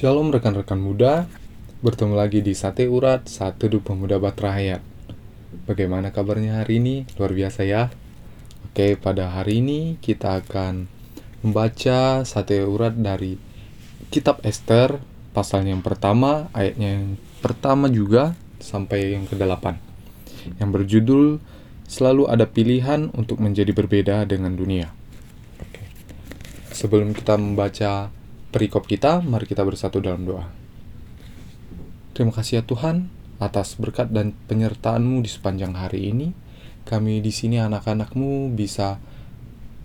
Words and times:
Shalom 0.00 0.32
rekan-rekan 0.32 0.80
muda, 0.80 1.28
bertemu 1.84 2.16
lagi 2.16 2.40
di 2.40 2.56
Sate 2.56 2.88
Urat, 2.88 3.28
Saat 3.28 3.60
Teduh 3.60 3.84
Pemuda 3.84 4.16
Batra 4.16 4.56
Hayat. 4.56 4.80
Bagaimana 5.68 6.08
kabarnya 6.08 6.64
hari 6.64 6.80
ini? 6.80 7.04
Luar 7.20 7.36
biasa 7.36 7.68
ya. 7.68 7.92
Oke, 8.64 8.96
pada 8.96 9.28
hari 9.28 9.60
ini 9.60 10.00
kita 10.00 10.40
akan 10.40 10.88
membaca 11.44 12.24
Sate 12.24 12.64
Urat 12.64 12.96
dari 12.96 13.36
Kitab 14.08 14.40
Esther, 14.40 15.04
pasal 15.36 15.68
yang 15.68 15.84
pertama, 15.84 16.48
ayatnya 16.56 16.96
yang 16.96 17.20
pertama 17.44 17.92
juga, 17.92 18.32
sampai 18.56 19.20
yang 19.20 19.28
ke-8. 19.28 19.76
Yang 20.64 20.70
berjudul, 20.80 21.26
Selalu 21.84 22.24
ada 22.24 22.48
pilihan 22.48 23.12
untuk 23.12 23.36
menjadi 23.36 23.76
berbeda 23.76 24.24
dengan 24.24 24.56
dunia. 24.56 24.96
Oke. 25.60 25.84
Sebelum 26.72 27.12
kita 27.12 27.36
membaca 27.36 28.08
perikop 28.50 28.86
kita, 28.86 29.22
mari 29.22 29.46
kita 29.46 29.62
bersatu 29.62 30.02
dalam 30.02 30.26
doa. 30.26 30.50
Terima 32.14 32.34
kasih 32.34 32.60
ya 32.60 32.62
Tuhan 32.66 33.06
atas 33.40 33.78
berkat 33.78 34.12
dan 34.12 34.36
penyertaan-Mu 34.50 35.24
di 35.24 35.30
sepanjang 35.30 35.72
hari 35.78 36.10
ini. 36.10 36.34
Kami 36.84 37.22
di 37.22 37.30
sini 37.30 37.62
anak-anak-Mu 37.62 38.52
bisa 38.52 38.98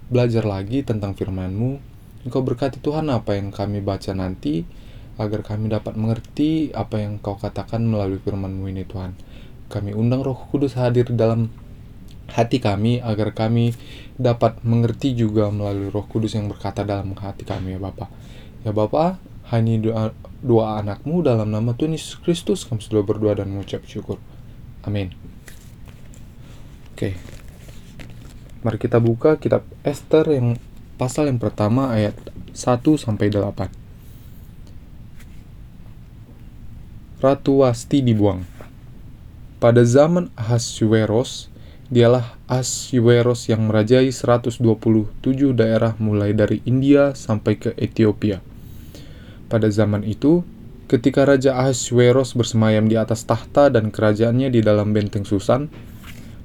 belajar 0.10 0.44
lagi 0.44 0.82
tentang 0.82 1.14
firman-Mu. 1.14 1.94
Engkau 2.26 2.42
berkati 2.42 2.82
Tuhan 2.82 3.08
apa 3.14 3.38
yang 3.38 3.54
kami 3.54 3.86
baca 3.86 4.12
nanti, 4.18 4.66
agar 5.16 5.46
kami 5.46 5.70
dapat 5.72 5.96
mengerti 5.96 6.74
apa 6.74 7.00
yang 7.00 7.22
Kau 7.22 7.38
katakan 7.38 7.86
melalui 7.86 8.18
firman-Mu 8.20 8.66
ini 8.68 8.84
Tuhan. 8.84 9.14
Kami 9.70 9.94
undang 9.94 10.26
Roh 10.26 10.50
Kudus 10.50 10.76
hadir 10.76 11.08
dalam 11.14 11.54
hati 12.32 12.58
kami 12.58 13.02
agar 13.02 13.32
kami 13.36 13.78
dapat 14.16 14.58
mengerti 14.66 15.14
juga 15.14 15.52
melalui 15.52 15.92
Roh 15.92 16.08
Kudus 16.08 16.34
yang 16.34 16.50
berkata 16.50 16.82
dalam 16.82 17.14
hati 17.18 17.46
kami 17.46 17.76
ya 17.76 17.80
Bapak. 17.80 18.10
Ya 18.66 18.72
Bapak, 18.74 19.22
hanya 19.54 19.74
doa, 19.78 20.04
doa 20.42 20.82
anakmu 20.82 21.22
dalam 21.22 21.54
nama 21.54 21.78
Tuhan 21.78 21.94
Yesus 21.94 22.18
Kristus 22.22 22.66
kami 22.66 22.82
sudah 22.82 23.06
berdoa 23.06 23.38
dan 23.38 23.54
mengucap 23.54 23.86
syukur. 23.86 24.18
Amin. 24.82 25.14
Oke. 26.96 27.18
Mari 28.66 28.78
kita 28.82 28.98
buka 28.98 29.38
kitab 29.38 29.62
Esther 29.86 30.26
yang 30.34 30.58
pasal 30.98 31.30
yang 31.30 31.38
pertama 31.38 31.94
ayat 31.94 32.18
1 32.56 32.82
sampai 32.98 33.30
8. 33.30 33.86
Ratu 37.22 37.62
Wasti 37.62 38.02
dibuang. 38.02 38.48
Pada 39.58 39.82
zaman 39.82 40.30
Ahasuerus, 40.38 41.50
dialah 41.86 42.34
Ahasuerus 42.50 43.46
yang 43.46 43.70
merajai 43.70 44.10
127 44.10 44.58
daerah 45.54 45.94
mulai 46.02 46.34
dari 46.34 46.66
India 46.66 47.14
sampai 47.14 47.62
ke 47.62 47.70
Ethiopia. 47.78 48.42
Pada 49.46 49.70
zaman 49.70 50.02
itu, 50.02 50.42
ketika 50.90 51.30
Raja 51.30 51.54
Ahasuerus 51.54 52.34
bersemayam 52.34 52.90
di 52.90 52.98
atas 52.98 53.30
tahta 53.30 53.70
dan 53.70 53.94
kerajaannya 53.94 54.50
di 54.50 54.66
dalam 54.66 54.98
benteng 54.98 55.30
Susan, 55.30 55.70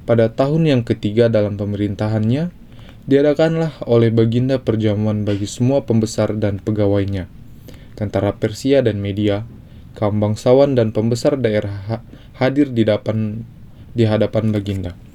pada 0.05 0.29
tahun 0.29 0.69
yang 0.69 0.83
ketiga 0.85 1.33
dalam 1.33 1.57
pemerintahannya, 1.57 2.53
diadakanlah 3.09 3.81
oleh 3.89 4.13
Baginda 4.13 4.61
perjamuan 4.61 5.25
bagi 5.25 5.49
semua 5.49 5.89
pembesar 5.89 6.37
dan 6.37 6.61
pegawainya, 6.61 7.33
tentara 7.97 8.37
Persia 8.37 8.85
dan 8.85 9.01
Media, 9.01 9.49
kaum 9.97 10.21
bangsawan 10.21 10.77
dan 10.77 10.93
pembesar 10.93 11.41
daerah 11.41 12.05
hadir 12.37 12.69
di 12.77 12.85
di 13.97 14.05
hadapan 14.05 14.53
Baginda. 14.53 15.10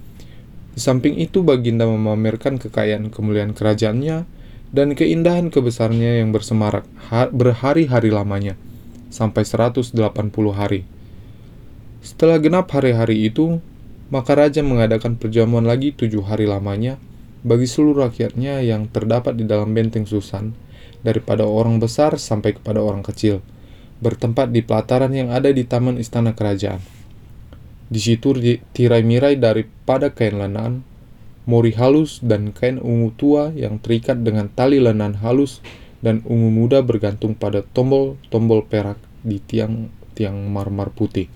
Di 0.75 0.83
samping 0.83 1.15
itu 1.15 1.39
Baginda 1.39 1.87
memamerkan 1.87 2.59
kekayaan 2.59 3.07
kemuliaan 3.07 3.55
kerajaannya 3.55 4.27
dan 4.75 4.87
keindahan 4.91 5.47
kebesarnya 5.47 6.19
yang 6.19 6.35
bersemarak 6.35 6.83
berhari-hari 7.31 8.11
lamanya 8.11 8.59
sampai 9.07 9.47
180 9.47 9.95
hari. 10.51 10.83
Setelah 12.03 12.43
genap 12.43 12.67
hari-hari 12.75 13.31
itu, 13.31 13.63
maka 14.11 14.35
raja 14.35 14.59
mengadakan 14.61 15.15
perjamuan 15.15 15.63
lagi 15.63 15.95
tujuh 15.95 16.27
hari 16.27 16.43
lamanya 16.45 16.99
bagi 17.47 17.65
seluruh 17.65 18.11
rakyatnya 18.11 18.59
yang 18.61 18.91
terdapat 18.91 19.39
di 19.39 19.47
dalam 19.47 19.71
benteng 19.71 20.03
Susan, 20.03 20.51
daripada 21.05 21.45
orang 21.45 21.77
besar 21.77 22.17
sampai 22.17 22.57
kepada 22.57 22.81
orang 22.81 23.05
kecil, 23.05 23.45
bertempat 24.01 24.49
di 24.49 24.65
pelataran 24.65 25.13
yang 25.13 25.29
ada 25.29 25.53
di 25.53 25.61
taman 25.63 26.01
istana 26.01 26.33
kerajaan. 26.33 26.81
Di 27.85 28.01
situ 28.01 28.33
tirai-mirai 28.73 29.37
daripada 29.37 30.09
kain 30.09 30.41
lenan, 30.41 30.81
mori 31.45 31.69
halus 31.77 32.17
dan 32.25 32.49
kain 32.49 32.81
ungu 32.81 33.13
tua 33.13 33.53
yang 33.53 33.77
terikat 33.77 34.25
dengan 34.25 34.49
tali 34.49 34.81
lenan 34.81 35.21
halus 35.21 35.61
dan 36.01 36.25
ungu 36.25 36.49
muda 36.49 36.81
bergantung 36.81 37.37
pada 37.37 37.61
tombol-tombol 37.61 38.65
perak 38.65 38.97
di 39.21 39.37
tiang-tiang 39.37 40.49
marmer 40.49 40.89
putih. 40.89 41.29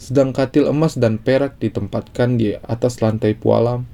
Sedang 0.00 0.32
katil 0.32 0.72
emas 0.72 0.96
dan 0.96 1.20
perak 1.20 1.60
ditempatkan 1.60 2.40
di 2.40 2.56
atas 2.56 3.04
lantai 3.04 3.36
pualam, 3.36 3.84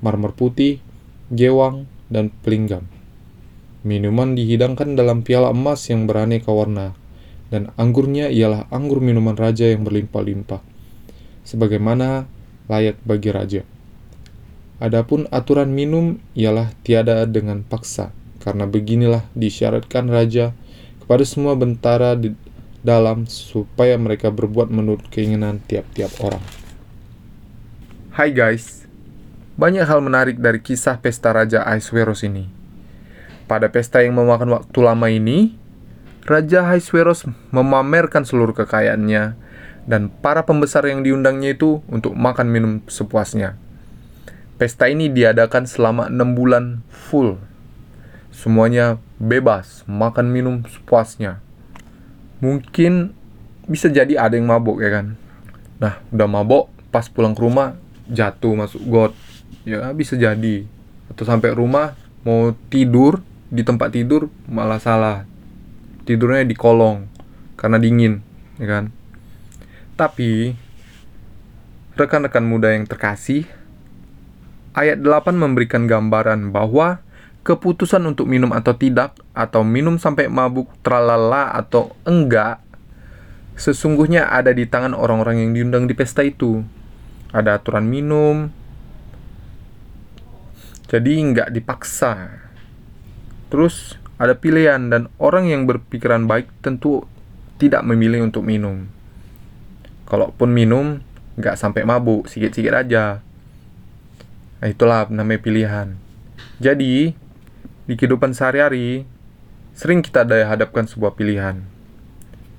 marmer 0.00 0.32
putih, 0.32 0.80
gewang, 1.28 1.84
dan 2.08 2.32
pelinggam. 2.40 2.88
Minuman 3.84 4.32
dihidangkan 4.32 4.96
dalam 4.96 5.22
piala 5.22 5.52
emas 5.52 5.86
yang 5.92 6.08
beraneka 6.08 6.50
warna, 6.50 6.96
dan 7.52 7.68
anggurnya 7.76 8.32
ialah 8.32 8.64
anggur 8.72 8.98
minuman 9.04 9.36
raja 9.36 9.68
yang 9.68 9.84
berlimpah-limpah 9.86 10.71
sebagaimana 11.42 12.26
layak 12.70 12.98
bagi 13.02 13.30
raja. 13.34 13.62
Adapun 14.82 15.30
aturan 15.30 15.70
minum 15.70 16.18
ialah 16.34 16.74
tiada 16.82 17.22
dengan 17.28 17.62
paksa, 17.62 18.10
karena 18.42 18.66
beginilah 18.66 19.22
disyaratkan 19.38 20.10
raja 20.10 20.50
kepada 20.98 21.22
semua 21.22 21.54
bentara 21.54 22.18
di 22.18 22.34
dalam 22.82 23.30
supaya 23.30 23.94
mereka 23.94 24.34
berbuat 24.34 24.66
menurut 24.74 25.06
keinginan 25.06 25.62
tiap-tiap 25.70 26.10
orang. 26.18 26.42
Hai 28.10 28.34
guys, 28.34 28.84
banyak 29.54 29.86
hal 29.86 30.02
menarik 30.02 30.42
dari 30.42 30.58
kisah 30.58 30.98
pesta 30.98 31.30
Raja 31.30 31.62
Ahasuerus 31.62 32.26
ini. 32.26 32.50
Pada 33.46 33.70
pesta 33.70 34.02
yang 34.02 34.18
memakan 34.18 34.50
waktu 34.58 34.78
lama 34.82 35.06
ini, 35.06 35.54
Raja 36.26 36.66
Ahasuerus 36.66 37.22
memamerkan 37.54 38.26
seluruh 38.26 38.54
kekayaannya 38.54 39.38
dan 39.82 40.10
para 40.22 40.46
pembesar 40.46 40.86
yang 40.86 41.02
diundangnya 41.02 41.58
itu 41.58 41.82
untuk 41.90 42.14
makan 42.14 42.50
minum 42.50 42.72
sepuasnya. 42.86 43.58
Pesta 44.54 44.86
ini 44.86 45.10
diadakan 45.10 45.66
selama 45.66 46.06
enam 46.06 46.38
bulan 46.38 46.86
full. 46.86 47.34
Semuanya 48.30 49.02
bebas, 49.18 49.82
makan 49.90 50.30
minum 50.30 50.62
sepuasnya. 50.70 51.42
Mungkin 52.38 53.14
bisa 53.66 53.90
jadi 53.90 54.18
ada 54.18 54.38
yang 54.38 54.46
mabuk 54.46 54.78
ya 54.78 54.90
kan. 54.90 55.18
Nah, 55.82 55.98
udah 56.14 56.28
mabuk, 56.30 56.70
pas 56.94 57.10
pulang 57.10 57.34
ke 57.34 57.42
rumah 57.42 57.74
jatuh 58.06 58.54
masuk 58.54 58.82
got. 58.86 59.12
Ya 59.66 59.90
bisa 59.90 60.14
jadi. 60.14 60.62
Atau 61.10 61.26
sampai 61.26 61.50
rumah 61.50 61.98
mau 62.22 62.54
tidur 62.70 63.18
di 63.50 63.66
tempat 63.66 63.90
tidur 63.98 64.30
malah 64.46 64.78
salah. 64.78 65.26
Tidurnya 66.06 66.46
di 66.46 66.54
kolong 66.54 67.10
karena 67.58 67.78
dingin, 67.78 68.22
ya 68.58 68.66
kan 68.66 69.01
tapi, 70.02 70.58
rekan-rekan 71.94 72.42
muda 72.42 72.74
yang 72.74 72.90
terkasih, 72.90 73.46
ayat 74.74 74.98
8 74.98 75.30
memberikan 75.38 75.86
gambaran 75.86 76.50
bahwa 76.50 76.98
keputusan 77.46 78.02
untuk 78.10 78.26
minum 78.26 78.50
atau 78.50 78.74
tidak, 78.74 79.14
atau 79.30 79.62
minum 79.62 80.02
sampai 80.02 80.26
mabuk 80.26 80.74
tralala 80.82 81.54
atau 81.54 81.94
enggak, 82.02 82.58
sesungguhnya 83.54 84.26
ada 84.26 84.50
di 84.50 84.66
tangan 84.66 84.90
orang-orang 84.90 85.46
yang 85.46 85.50
diundang 85.54 85.86
di 85.86 85.94
pesta 85.94 86.26
itu. 86.26 86.66
Ada 87.30 87.62
aturan 87.62 87.86
minum, 87.86 88.50
jadi 90.90 91.12
nggak 91.14 91.54
dipaksa. 91.54 92.42
Terus 93.54 93.94
ada 94.18 94.34
pilihan 94.34 94.90
dan 94.90 95.06
orang 95.22 95.46
yang 95.46 95.62
berpikiran 95.70 96.26
baik 96.26 96.50
tentu 96.58 97.06
tidak 97.62 97.86
memilih 97.86 98.26
untuk 98.26 98.42
minum 98.42 98.90
kalaupun 100.12 100.52
minum 100.52 101.00
nggak 101.40 101.56
sampai 101.56 101.88
mabuk 101.88 102.28
sikit-sikit 102.28 102.76
aja. 102.76 103.24
Nah 104.60 104.68
itulah 104.68 105.08
namanya 105.08 105.40
pilihan. 105.40 105.96
Jadi 106.60 107.16
di 107.88 107.94
kehidupan 107.96 108.36
sehari-hari 108.36 109.08
sering 109.72 110.04
kita 110.04 110.28
hadapkan 110.44 110.84
sebuah 110.84 111.16
pilihan. 111.16 111.64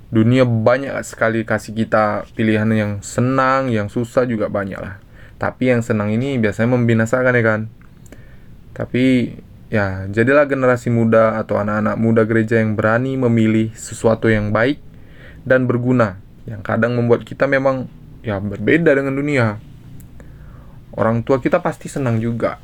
Dunia 0.09 0.45
banyak 0.49 0.97
sekali 1.05 1.45
kasih 1.45 1.77
kita 1.77 2.25
pilihan 2.33 2.69
yang 2.73 2.91
senang 3.05 3.69
yang 3.69 3.85
susah 3.85 4.25
juga 4.25 4.49
banyak 4.49 4.81
lah. 4.81 4.97
Tapi 5.37 5.69
yang 5.69 5.85
senang 5.85 6.09
ini 6.09 6.41
biasanya 6.41 6.73
membinasakan 6.73 7.37
ya 7.37 7.43
kan? 7.45 7.61
Tapi 8.73 9.37
ya 9.69 10.09
jadilah 10.09 10.49
generasi 10.49 10.89
muda 10.89 11.37
atau 11.37 11.61
anak-anak 11.61 11.95
muda 12.01 12.25
gereja 12.25 12.57
yang 12.57 12.73
berani 12.73 13.13
memilih 13.13 13.73
sesuatu 13.77 14.25
yang 14.29 14.49
baik 14.49 14.81
dan 15.45 15.69
berguna 15.69 16.22
yang 16.43 16.59
kadang 16.59 16.95
membuat 16.99 17.23
kita 17.23 17.47
memang 17.47 17.87
ya 18.23 18.39
berbeda 18.39 18.95
dengan 18.95 19.15
dunia. 19.15 19.59
Orang 20.93 21.25
tua 21.25 21.41
kita 21.41 21.59
pasti 21.59 21.89
senang 21.89 22.21
juga. 22.21 22.61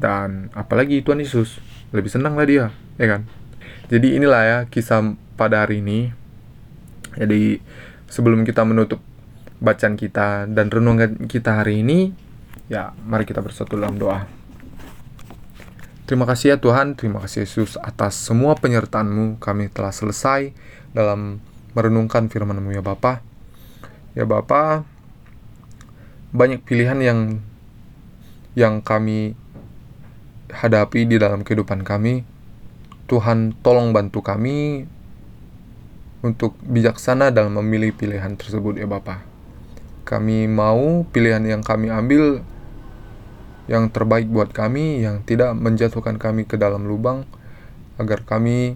Dan 0.00 0.48
apalagi 0.56 1.04
Tuhan 1.04 1.20
Yesus, 1.20 1.60
lebih 1.92 2.08
senang 2.08 2.32
lah 2.32 2.48
dia, 2.48 2.72
ya 2.96 3.06
kan? 3.06 3.28
Jadi 3.92 4.16
inilah 4.16 4.42
ya 4.46 4.58
kisah 4.64 5.12
pada 5.36 5.66
hari 5.66 5.84
ini. 5.84 6.08
Jadi 7.20 7.60
sebelum 8.08 8.48
kita 8.48 8.64
menutup 8.64 9.04
bacaan 9.60 10.00
kita 10.00 10.48
dan 10.48 10.72
renungan 10.72 11.28
kita 11.28 11.60
hari 11.60 11.84
ini, 11.84 12.16
ya 12.72 12.96
mari 13.04 13.28
kita 13.28 13.44
bersatu 13.44 13.76
dalam 13.76 14.00
doa. 14.00 14.24
Terima 16.08 16.26
kasih 16.26 16.54
ya 16.54 16.58
Tuhan, 16.58 16.98
terima 16.98 17.22
kasih 17.22 17.46
Yesus 17.46 17.76
atas 17.78 18.16
semua 18.16 18.56
penyertaan-Mu. 18.56 19.38
Kami 19.38 19.68
telah 19.70 19.92
selesai 19.94 20.50
dalam 20.96 21.38
merenungkan 21.74 22.26
firman-Mu 22.26 22.74
ya 22.74 22.82
Bapa. 22.82 23.22
Ya 24.14 24.26
Bapa, 24.26 24.82
banyak 26.34 26.62
pilihan 26.66 26.98
yang 26.98 27.20
yang 28.58 28.82
kami 28.82 29.38
hadapi 30.50 31.06
di 31.06 31.16
dalam 31.18 31.46
kehidupan 31.46 31.86
kami. 31.86 32.26
Tuhan 33.10 33.58
tolong 33.62 33.90
bantu 33.90 34.22
kami 34.22 34.86
untuk 36.22 36.54
bijaksana 36.62 37.34
dalam 37.34 37.58
memilih 37.58 37.90
pilihan 37.96 38.38
tersebut 38.38 38.78
ya 38.78 38.86
Bapak. 38.86 39.26
Kami 40.06 40.46
mau 40.50 41.06
pilihan 41.10 41.42
yang 41.42 41.62
kami 41.62 41.90
ambil 41.90 42.42
yang 43.70 43.86
terbaik 43.86 44.26
buat 44.26 44.50
kami 44.50 45.06
yang 45.06 45.22
tidak 45.22 45.54
menjatuhkan 45.54 46.18
kami 46.18 46.42
ke 46.42 46.58
dalam 46.58 46.90
lubang 46.90 47.22
agar 48.02 48.26
kami 48.26 48.74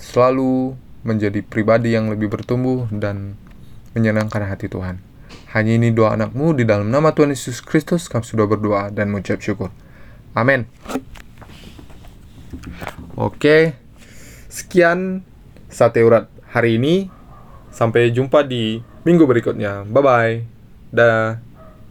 selalu 0.00 0.72
menjadi 1.02 1.40
pribadi 1.40 1.96
yang 1.96 2.12
lebih 2.12 2.28
bertumbuh 2.28 2.88
dan 2.92 3.36
menyenangkan 3.96 4.44
hati 4.44 4.68
Tuhan. 4.68 5.00
Hanya 5.50 5.72
ini 5.74 5.90
doa 5.90 6.14
anakmu 6.14 6.54
di 6.54 6.62
dalam 6.62 6.90
nama 6.90 7.10
Tuhan 7.10 7.34
Yesus 7.34 7.58
Kristus 7.62 8.06
kami 8.06 8.22
sudah 8.22 8.46
berdoa 8.46 8.90
dan 8.94 9.10
mengucap 9.10 9.42
syukur. 9.42 9.74
Amin. 10.34 10.66
Oke, 13.18 13.74
sekian 14.46 15.26
sate 15.66 16.02
urat 16.06 16.30
hari 16.50 16.78
ini. 16.78 17.10
Sampai 17.70 18.10
jumpa 18.10 18.42
di 18.42 18.82
minggu 19.06 19.26
berikutnya. 19.26 19.86
Bye 19.86 20.02
bye. 20.02 20.34
Dah. 20.90 21.49